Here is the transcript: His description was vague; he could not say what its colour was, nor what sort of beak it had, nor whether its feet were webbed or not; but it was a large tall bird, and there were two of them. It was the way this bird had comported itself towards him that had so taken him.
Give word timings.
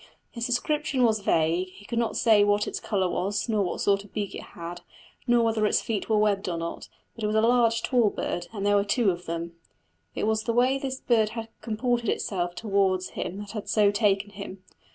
His 0.31 0.47
description 0.47 1.03
was 1.03 1.19
vague; 1.19 1.67
he 1.67 1.85
could 1.85 1.99
not 1.99 2.17
say 2.17 2.43
what 2.43 2.65
its 2.67 2.79
colour 2.79 3.07
was, 3.07 3.47
nor 3.47 3.63
what 3.63 3.81
sort 3.81 4.03
of 4.03 4.11
beak 4.13 4.33
it 4.33 4.41
had, 4.57 4.81
nor 5.27 5.43
whether 5.43 5.63
its 5.63 5.79
feet 5.79 6.09
were 6.09 6.17
webbed 6.17 6.49
or 6.49 6.57
not; 6.57 6.89
but 7.13 7.23
it 7.23 7.27
was 7.27 7.35
a 7.35 7.41
large 7.41 7.83
tall 7.83 8.09
bird, 8.09 8.47
and 8.51 8.65
there 8.65 8.75
were 8.77 8.83
two 8.83 9.11
of 9.11 9.27
them. 9.27 9.51
It 10.15 10.25
was 10.25 10.45
the 10.45 10.53
way 10.53 10.79
this 10.79 10.99
bird 10.99 11.29
had 11.37 11.49
comported 11.61 12.09
itself 12.09 12.55
towards 12.55 13.09
him 13.09 13.37
that 13.37 13.51
had 13.51 13.69
so 13.69 13.91
taken 13.91 14.31
him. 14.31 14.63